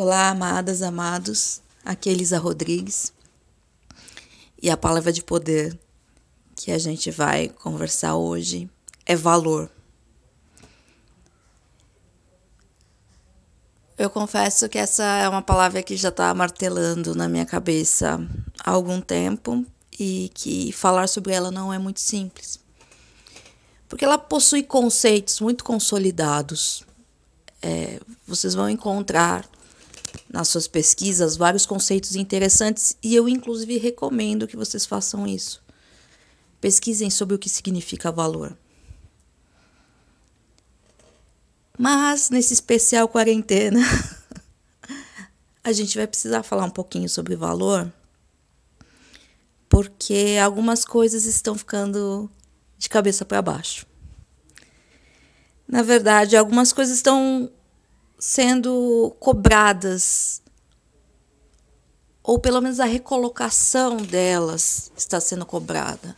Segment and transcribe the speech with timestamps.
[0.00, 1.60] Olá, amadas, amados.
[1.84, 3.12] Aqui é Elisa Rodrigues.
[4.62, 5.76] E a palavra de poder
[6.54, 8.70] que a gente vai conversar hoje
[9.04, 9.68] é valor.
[13.98, 18.20] Eu confesso que essa é uma palavra que já está martelando na minha cabeça
[18.64, 19.66] há algum tempo
[19.98, 22.60] e que falar sobre ela não é muito simples.
[23.88, 26.84] Porque ela possui conceitos muito consolidados.
[27.60, 29.44] É, vocês vão encontrar
[30.30, 35.62] nas suas pesquisas vários conceitos interessantes e eu, inclusive, recomendo que vocês façam isso.
[36.60, 38.56] Pesquisem sobre o que significa valor.
[41.78, 43.80] Mas nesse especial quarentena,
[45.62, 47.90] a gente vai precisar falar um pouquinho sobre valor,
[49.68, 52.28] porque algumas coisas estão ficando
[52.76, 53.86] de cabeça para baixo.
[55.68, 57.50] Na verdade, algumas coisas estão
[58.18, 60.42] sendo cobradas,
[62.22, 66.16] ou pelo menos a recolocação delas está sendo cobrada.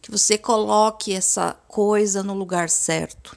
[0.00, 3.36] Que você coloque essa coisa no lugar certo.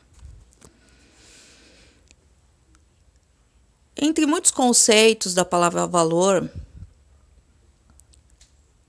[3.97, 6.49] Entre muitos conceitos da palavra valor,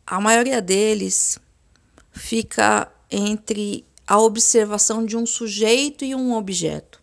[0.06, 1.39] a maioria deles
[2.12, 6.99] fica entre a observação de um sujeito e um objeto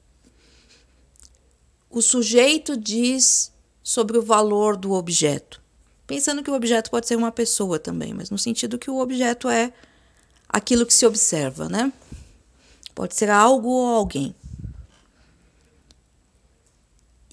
[1.89, 5.61] o sujeito diz sobre o valor do objeto.
[6.05, 9.49] Pensando que o objeto pode ser uma pessoa também, mas no sentido que o objeto
[9.49, 9.73] é
[10.47, 11.91] aquilo que se observa, né?
[12.95, 14.35] Pode ser algo ou alguém.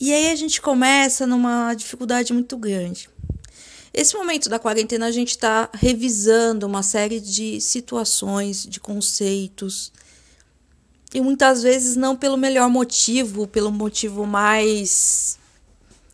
[0.00, 3.08] E aí a gente começa numa dificuldade muito grande.
[3.92, 9.92] Esse momento da quarentena a gente está revisando uma série de situações, de conceitos,
[11.14, 15.38] e muitas vezes não pelo melhor motivo, pelo motivo mais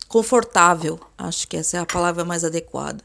[0.07, 0.99] confortável.
[1.17, 3.03] Acho que essa é a palavra mais adequada.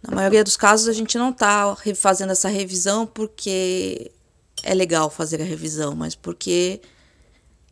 [0.00, 4.12] Na maioria dos casos, a gente não está fazendo essa revisão porque
[4.62, 6.80] é legal fazer a revisão, mas porque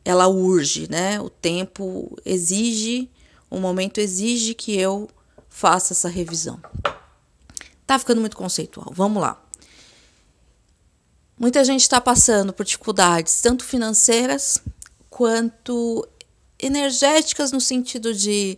[0.05, 1.21] ela urge, né?
[1.21, 3.09] O tempo exige,
[3.49, 5.09] o momento exige que eu
[5.49, 6.61] faça essa revisão.
[7.87, 8.91] Tá ficando muito conceitual.
[8.95, 9.42] Vamos lá.
[11.43, 14.63] Muita gente está passando por dificuldades, tanto financeiras
[15.11, 16.09] quanto
[16.57, 18.57] energéticas, no sentido de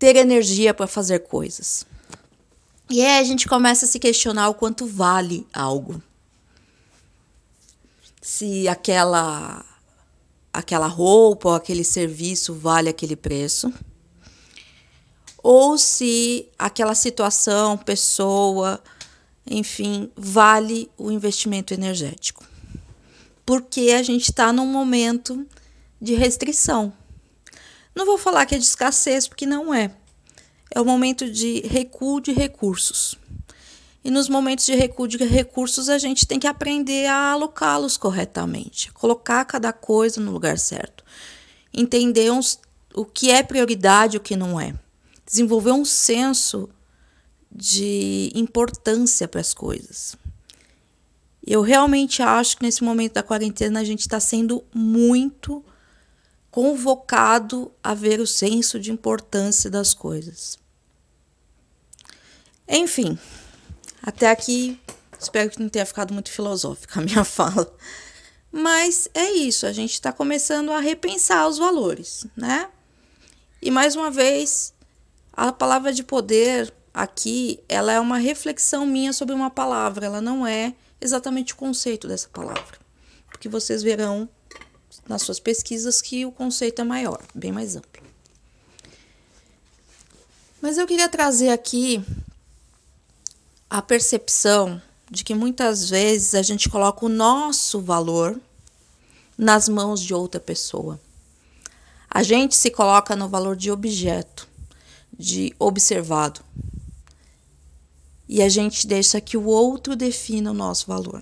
[0.00, 1.86] ter energia para fazer coisas.
[2.90, 6.02] E aí a gente começa a se questionar o quanto vale algo.
[8.20, 9.64] Se aquela
[10.52, 13.72] aquela roupa ou aquele serviço vale aquele preço.
[15.40, 18.82] Ou se aquela situação, pessoa,
[19.46, 22.44] enfim, vale o investimento energético.
[23.44, 25.46] Porque a gente está num momento
[26.00, 26.92] de restrição.
[27.94, 29.90] Não vou falar que é de escassez, porque não é.
[30.70, 33.18] É o momento de recuo de recursos.
[34.04, 38.90] E nos momentos de recuo de recursos, a gente tem que aprender a alocá-los corretamente,
[38.92, 41.04] colocar cada coisa no lugar certo,
[41.72, 42.58] entender uns,
[42.94, 44.74] o que é prioridade e o que não é,
[45.24, 46.68] desenvolver um senso
[47.54, 50.16] de importância para as coisas.
[51.44, 55.64] Eu realmente acho que nesse momento da quarentena a gente está sendo muito
[56.50, 60.58] convocado a ver o senso de importância das coisas.
[62.68, 63.18] Enfim,
[64.02, 64.80] até aqui
[65.18, 67.70] espero que não tenha ficado muito filosófica a minha fala.
[68.50, 72.68] Mas é isso, a gente está começando a repensar os valores, né?
[73.60, 74.74] E mais uma vez,
[75.32, 80.46] a palavra de poder aqui ela é uma reflexão minha sobre uma palavra, ela não
[80.46, 82.78] é exatamente o conceito dessa palavra.
[83.28, 84.28] Porque vocês verão
[85.08, 88.02] nas suas pesquisas que o conceito é maior, bem mais amplo.
[90.60, 92.04] Mas eu queria trazer aqui
[93.68, 94.80] a percepção
[95.10, 98.40] de que muitas vezes a gente coloca o nosso valor
[99.36, 101.00] nas mãos de outra pessoa.
[102.08, 104.46] A gente se coloca no valor de objeto,
[105.18, 106.42] de observado,
[108.32, 111.20] e a gente deixa que o outro defina o nosso valor.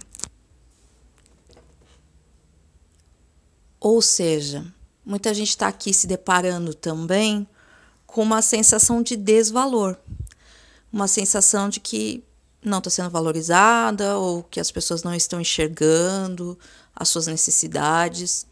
[3.81, 4.73] Ou seja,
[5.05, 7.49] muita gente está aqui se deparando também
[8.07, 9.97] com uma sensação de desvalor,
[10.93, 12.23] uma sensação de que
[12.65, 16.57] não está sendo valorizada ou que as pessoas não estão enxergando
[16.95, 18.47] as suas necessidades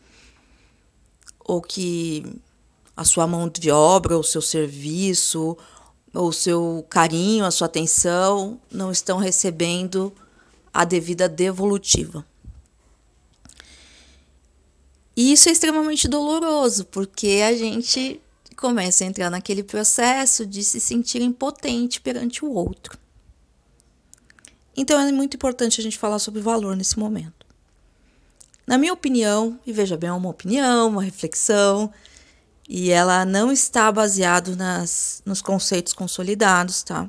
[1.38, 2.26] ou que
[2.96, 5.56] a sua mão de obra, o seu serviço
[6.12, 10.12] o seu carinho, a sua atenção não estão recebendo
[10.72, 12.24] a devida devolutiva.
[15.16, 18.20] E isso é extremamente doloroso, porque a gente
[18.56, 22.98] começa a entrar naquele processo de se sentir impotente perante o outro.
[24.76, 27.46] Então é muito importante a gente falar sobre valor nesse momento.
[28.64, 31.92] Na minha opinião, e veja bem, é uma opinião, uma reflexão,
[32.68, 37.08] e ela não está baseada nas, nos conceitos consolidados, tá?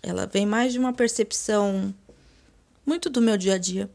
[0.00, 1.92] Ela vem mais de uma percepção
[2.86, 3.90] muito do meu dia a dia.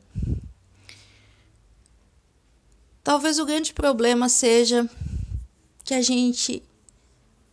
[3.04, 4.90] Talvez o grande problema seja
[5.86, 6.62] que a gente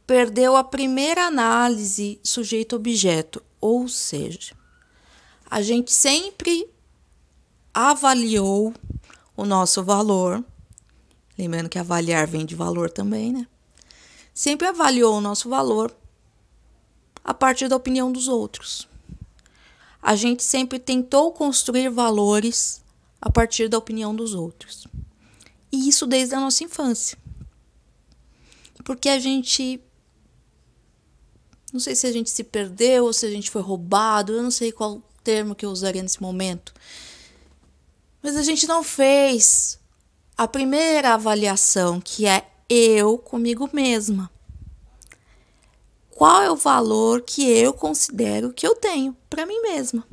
[0.05, 4.53] perdeu a primeira análise sujeito-objeto, ou seja,
[5.49, 6.69] a gente sempre
[7.73, 8.75] avaliou
[9.37, 10.45] o nosso valor.
[11.37, 13.47] Lembrando que avaliar vem de valor também, né?
[14.33, 15.95] Sempre avaliou o nosso valor
[17.25, 18.89] a partir da opinião dos outros.
[20.03, 22.83] A gente sempre tentou construir valores
[23.21, 24.87] a partir da opinião dos outros.
[25.73, 27.19] E isso desde a nossa infância.
[28.85, 29.81] Porque a gente.
[31.73, 34.51] Não sei se a gente se perdeu ou se a gente foi roubado, eu não
[34.51, 36.73] sei qual termo que eu usaria nesse momento.
[38.23, 39.81] Mas a gente não fez
[40.37, 44.31] a primeira avaliação, que é eu comigo mesma.
[46.11, 50.07] Qual é o valor que eu considero que eu tenho para mim mesma?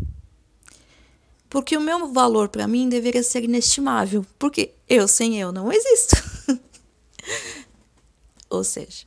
[1.49, 6.15] Porque o meu valor para mim deveria ser inestimável, porque eu sem eu não existo.
[8.49, 9.05] Ou seja,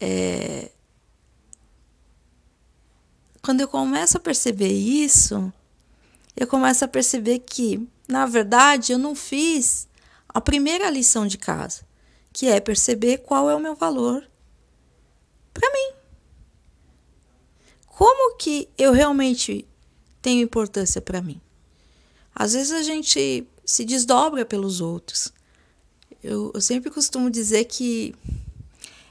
[0.00, 0.70] é...
[3.42, 5.52] quando eu começo a perceber isso,
[6.36, 9.86] eu começo a perceber que, na verdade, eu não fiz
[10.36, 11.80] a primeira lição de casa,
[12.30, 14.22] que é perceber qual é o meu valor
[15.54, 15.94] para mim.
[17.86, 19.66] Como que eu realmente
[20.20, 21.40] tenho importância para mim?
[22.34, 25.32] Às vezes a gente se desdobra pelos outros.
[26.22, 28.14] Eu, eu sempre costumo dizer que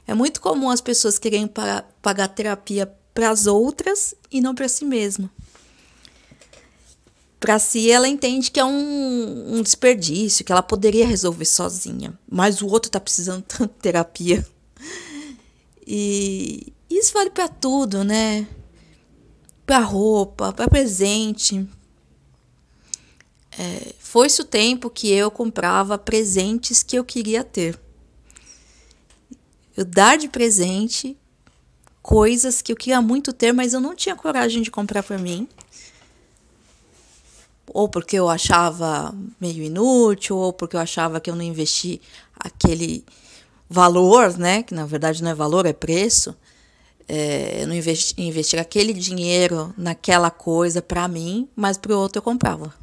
[0.06, 1.50] é muito comum as pessoas querem
[2.00, 5.28] pagar terapia para as outras e não para si mesma
[7.38, 12.62] para si ela entende que é um, um, desperdício, que ela poderia resolver sozinha, mas
[12.62, 14.46] o outro está precisando tanto de terapia.
[15.86, 18.46] E isso vale para tudo, né?
[19.64, 21.68] Para roupa, para presente.
[23.58, 27.78] É, Foi-se o tempo que eu comprava presentes que eu queria ter.
[29.76, 31.16] Eu dar de presente
[32.02, 35.48] coisas que eu queria muito ter, mas eu não tinha coragem de comprar para mim
[37.72, 42.00] ou porque eu achava meio inútil, ou porque eu achava que eu não investi
[42.38, 43.04] aquele
[43.68, 44.62] valor, né?
[44.62, 46.34] Que na verdade não é valor, é preço.
[47.08, 52.18] É, eu não investi, investir aquele dinheiro naquela coisa para mim, mas para o outro
[52.18, 52.74] eu comprava.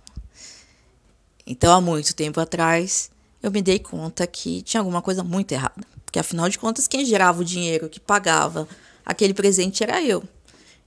[1.45, 5.86] Então, há muito tempo atrás, eu me dei conta que tinha alguma coisa muito errada.
[6.06, 8.68] Porque, afinal de contas, quem gerava o dinheiro que pagava
[9.06, 10.24] aquele presente era eu.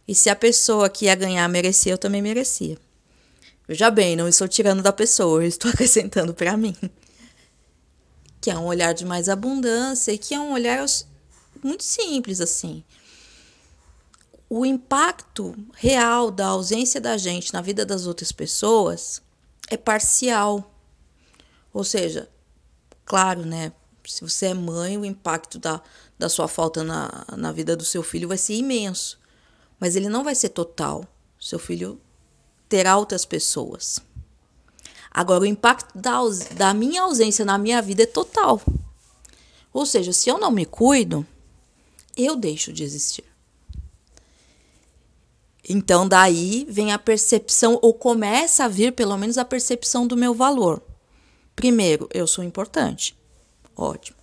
[0.08, 2.78] E se a pessoa que ia ganhar merecia, eu também merecia.
[3.68, 6.76] Veja bem, não estou tirando da pessoa, estou acrescentando para mim.
[8.40, 10.84] Que é um olhar de mais abundância e que é um olhar
[11.62, 12.84] muito simples assim.
[14.48, 19.20] O impacto real da ausência da gente na vida das outras pessoas
[19.68, 20.72] é parcial.
[21.72, 22.28] Ou seja,
[23.04, 23.72] claro, né?
[24.06, 25.82] Se você é mãe, o impacto da,
[26.16, 29.18] da sua falta na, na vida do seu filho vai ser imenso.
[29.80, 31.04] Mas ele não vai ser total.
[31.40, 32.00] Seu filho
[32.68, 34.00] terá outras pessoas.
[35.10, 36.18] Agora, o impacto da,
[36.54, 38.60] da minha ausência na minha vida é total.
[39.72, 41.26] Ou seja, se eu não me cuido,
[42.16, 43.24] eu deixo de existir.
[45.68, 50.32] Então, daí vem a percepção, ou começa a vir pelo menos a percepção do meu
[50.32, 50.82] valor.
[51.56, 53.16] Primeiro, eu sou importante.
[53.74, 54.16] Ótimo.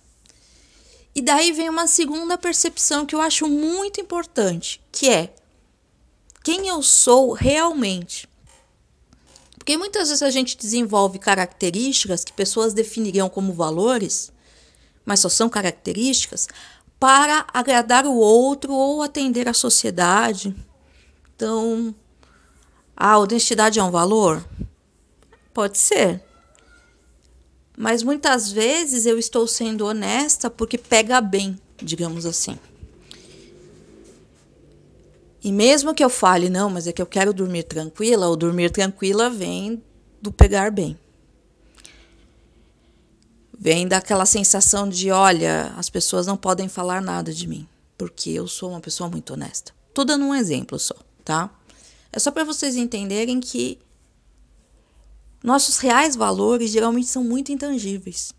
[1.14, 5.34] E daí vem uma segunda percepção que eu acho muito importante, que é
[6.42, 8.28] quem eu sou realmente.
[9.64, 14.30] Porque muitas vezes a gente desenvolve características que pessoas definiriam como valores,
[15.06, 16.46] mas só são características,
[17.00, 20.54] para agradar o outro ou atender a sociedade.
[21.34, 21.94] Então,
[22.94, 24.46] a honestidade é um valor?
[25.54, 26.22] Pode ser.
[27.74, 32.58] Mas muitas vezes eu estou sendo honesta porque pega bem, digamos assim.
[35.44, 38.70] E mesmo que eu fale, não, mas é que eu quero dormir tranquila, o dormir
[38.70, 39.82] tranquila vem
[40.22, 40.98] do pegar bem.
[43.56, 48.48] Vem daquela sensação de, olha, as pessoas não podem falar nada de mim, porque eu
[48.48, 49.74] sou uma pessoa muito honesta.
[49.92, 51.50] Tô dando um exemplo só, tá?
[52.10, 53.78] É só para vocês entenderem que
[55.42, 58.32] nossos reais valores geralmente são muito intangíveis.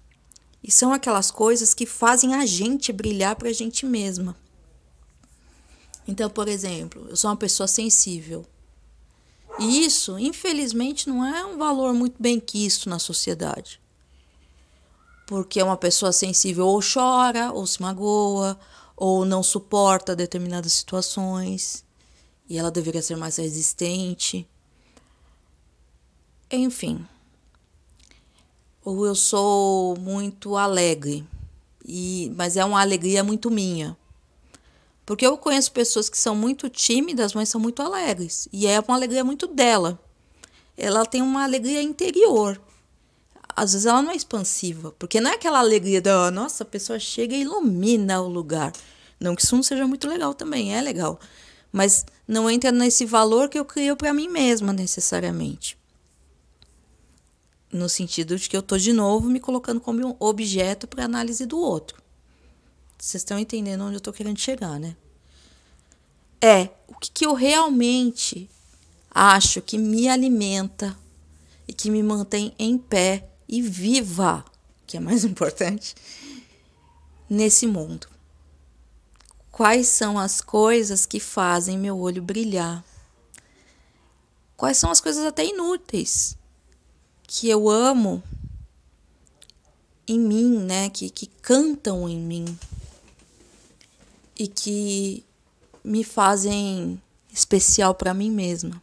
[0.63, 4.35] E são aquelas coisas que fazem a gente brilhar para a gente mesma.
[6.07, 8.45] Então, por exemplo, eu sou uma pessoa sensível.
[9.59, 13.79] E isso, infelizmente, não é um valor muito bem quisto na sociedade.
[15.25, 18.59] Porque uma pessoa sensível ou chora, ou se magoa,
[18.95, 21.83] ou não suporta determinadas situações.
[22.47, 24.47] E ela deveria ser mais resistente.
[26.51, 27.05] Enfim.
[28.83, 31.25] Ou eu sou muito alegre.
[31.83, 33.97] E, mas é uma alegria muito minha.
[35.05, 38.47] Porque eu conheço pessoas que são muito tímidas, mas são muito alegres.
[38.51, 39.99] E é uma alegria muito dela.
[40.75, 42.59] Ela tem uma alegria interior.
[43.55, 46.99] Às vezes ela não é expansiva, porque não é aquela alegria da nossa, a pessoa
[46.99, 48.73] chega e ilumina o lugar.
[49.19, 51.19] Não que isso não seja muito legal também, é legal.
[51.71, 55.77] Mas não entra nesse valor que eu crio para mim mesma necessariamente.
[57.71, 61.45] No sentido de que eu tô de novo me colocando como um objeto para análise
[61.45, 62.04] do outro.
[63.05, 64.95] Vocês estão entendendo onde eu estou querendo chegar, né?
[66.41, 68.49] É o que, que eu realmente
[69.11, 70.97] acho que me alimenta
[71.67, 74.43] e que me mantém em pé e viva,
[74.87, 75.93] que é mais importante,
[77.29, 78.07] nesse mundo.
[79.51, 82.83] Quais são as coisas que fazem meu olho brilhar?
[84.57, 86.35] Quais são as coisas até inúteis
[87.27, 88.23] que eu amo
[90.07, 90.89] em mim, né?
[90.89, 92.57] Que, que cantam em mim
[94.37, 95.25] e que
[95.83, 97.01] me fazem
[97.31, 98.81] especial para mim mesma.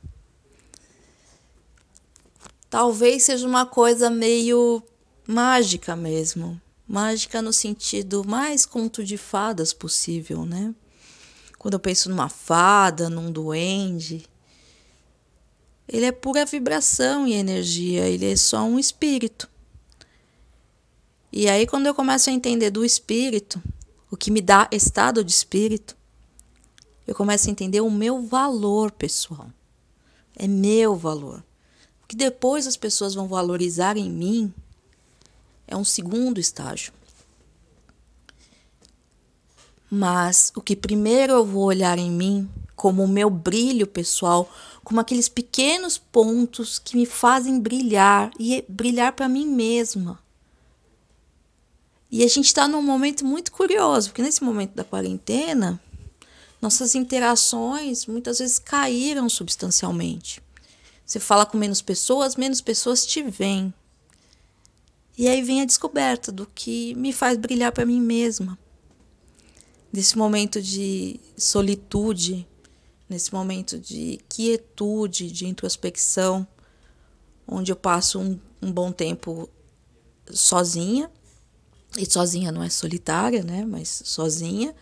[2.71, 4.83] Talvez seja uma coisa meio
[5.27, 6.61] mágica mesmo.
[6.89, 10.75] Mágica no sentido mais conto de fadas possível, né?
[11.59, 14.27] Quando eu penso numa fada, num duende,
[15.89, 19.49] ele é pura vibração e energia, ele é só um espírito.
[21.31, 23.63] E aí, quando eu começo a entender do espírito,
[24.12, 25.97] o que me dá estado de espírito,
[27.07, 29.50] eu começo a entender o meu valor pessoal.
[30.37, 31.42] É meu valor.
[32.04, 34.52] O que depois as pessoas vão valorizar em mim
[35.66, 36.92] é um segundo estágio.
[39.90, 44.47] Mas o que primeiro eu vou olhar em mim como o meu brilho pessoal,
[44.85, 50.23] como aqueles pequenos pontos que me fazem brilhar e brilhar para mim mesma.
[52.12, 55.81] E a gente está num momento muito curioso, porque nesse momento da quarentena,
[56.61, 60.42] nossas interações muitas vezes caíram substancialmente.
[61.07, 63.73] Você fala com menos pessoas, menos pessoas te veem.
[65.16, 68.59] E aí vem a descoberta do que me faz brilhar para mim mesma.
[69.90, 72.47] Nesse momento de solitude,
[73.09, 76.47] nesse momento de quietude, de introspecção,
[77.49, 79.49] onde eu passo um, um bom tempo
[80.31, 81.11] sozinha
[81.97, 83.65] e sozinha não é solitária, né?
[83.65, 84.75] Mas sozinha,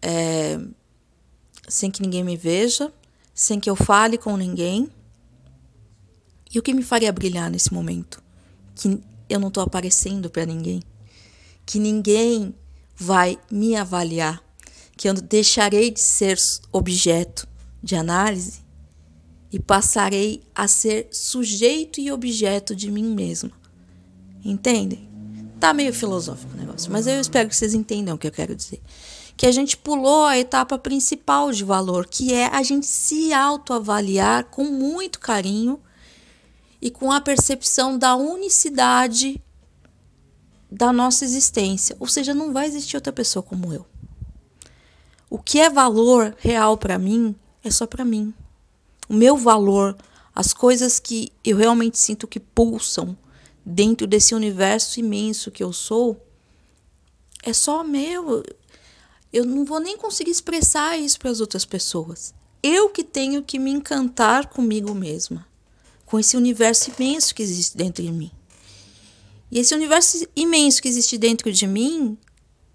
[0.00, 0.58] é,
[1.68, 2.92] sem que ninguém me veja,
[3.34, 4.90] sem que eu fale com ninguém.
[6.52, 8.22] E o que me faria brilhar nesse momento?
[8.74, 10.82] Que eu não estou aparecendo para ninguém,
[11.66, 12.54] que ninguém
[12.96, 14.42] vai me avaliar,
[14.96, 16.38] que eu deixarei de ser
[16.72, 17.46] objeto
[17.82, 18.66] de análise
[19.52, 23.52] e passarei a ser sujeito e objeto de mim mesma.
[24.44, 25.07] Entendem?
[25.60, 28.54] Tá meio filosófico o negócio, mas eu espero que vocês entendam o que eu quero
[28.54, 28.80] dizer.
[29.36, 34.44] Que a gente pulou a etapa principal de valor, que é a gente se autoavaliar
[34.44, 35.80] com muito carinho
[36.80, 39.42] e com a percepção da unicidade
[40.70, 41.96] da nossa existência.
[41.98, 43.84] Ou seja, não vai existir outra pessoa como eu.
[45.28, 47.34] O que é valor real para mim
[47.64, 48.32] é só para mim.
[49.08, 49.96] O meu valor,
[50.34, 53.16] as coisas que eu realmente sinto que pulsam,
[53.68, 56.24] dentro desse universo imenso que eu sou,
[57.42, 58.42] é só meu.
[59.30, 62.34] Eu não vou nem conseguir expressar isso para as outras pessoas.
[62.62, 65.46] Eu que tenho que me encantar comigo mesma,
[66.06, 68.32] com esse universo imenso que existe dentro de mim.
[69.50, 72.18] E esse universo imenso que existe dentro de mim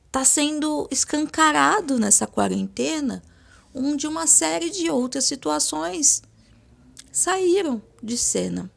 [0.08, 3.24] está sendo escancarado nessa quarentena,
[3.74, 6.22] onde uma série de outras situações
[7.12, 8.72] saíram de cena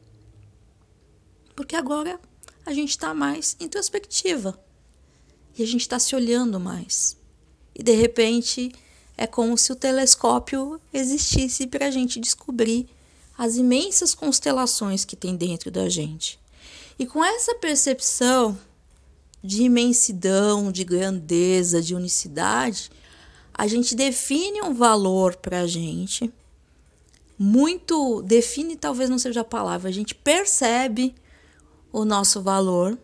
[1.57, 2.19] porque agora
[2.67, 4.57] a gente está mais introspectiva
[5.57, 7.17] e a gente está se olhando mais.
[7.73, 8.71] E de repente
[9.17, 12.87] é como se o telescópio existisse para a gente descobrir
[13.35, 16.39] as imensas constelações que tem dentro da gente.
[16.99, 18.55] E com essa percepção
[19.43, 22.91] de imensidão, de grandeza, de unicidade,
[23.51, 26.31] a gente define um valor para a gente.
[27.37, 31.15] Muito define, talvez não seja a palavra, a gente percebe
[31.99, 32.97] o nosso valor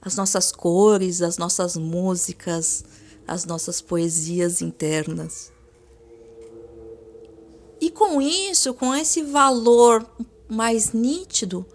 [0.00, 2.84] as nossas cores, as nossas músicas,
[3.26, 5.52] as nossas poesias internas.
[7.80, 10.08] E com isso, com esse valor
[10.48, 11.66] mais nítido,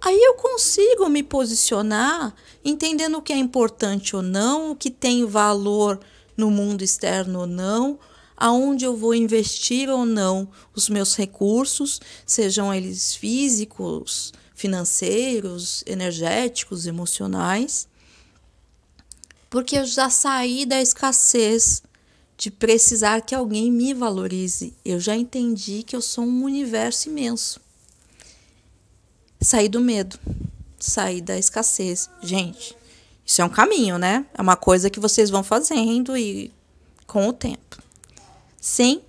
[0.00, 5.24] aí eu consigo me posicionar entendendo o que é importante ou não, o que tem
[5.24, 6.00] valor
[6.36, 7.98] no mundo externo ou não,
[8.36, 17.86] aonde eu vou investir ou não os meus recursos, sejam eles físicos, financeiros, energéticos, emocionais,
[19.48, 21.80] porque eu já saí da escassez
[22.36, 24.74] de precisar que alguém me valorize.
[24.84, 27.60] Eu já entendi que eu sou um universo imenso.
[29.40, 30.18] Saí do medo,
[30.76, 32.10] saí da escassez.
[32.20, 32.76] Gente,
[33.24, 34.26] isso é um caminho, né?
[34.34, 36.52] É uma coisa que vocês vão fazendo e
[37.06, 37.80] com o tempo.
[38.60, 39.02] Sim,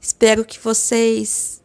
[0.00, 1.60] espero que vocês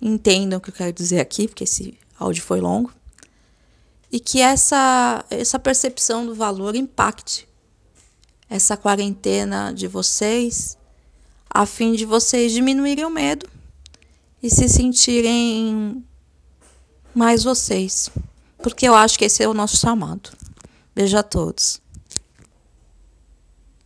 [0.00, 2.92] entendam o que eu quero dizer aqui, porque esse áudio foi longo.
[4.10, 7.48] E que essa, essa percepção do valor impacte
[8.48, 10.76] essa quarentena de vocês,
[11.48, 13.48] a fim de vocês diminuírem o medo
[14.42, 16.04] e se sentirem
[17.14, 18.10] mais vocês.
[18.58, 20.30] Porque eu acho que esse é o nosso chamado.
[20.94, 21.81] Beijo a todos.